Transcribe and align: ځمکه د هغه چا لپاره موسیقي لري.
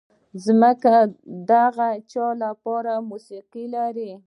ځمکه 0.43 0.95
د 1.47 1.49
هغه 1.65 1.89
چا 2.11 2.27
لپاره 2.43 2.93
موسیقي 3.09 3.65
لري. 3.75 4.11